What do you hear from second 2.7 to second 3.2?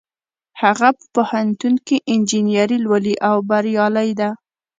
لولي